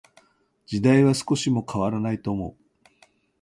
[0.65, 2.89] 時代は少しも変らないと思う。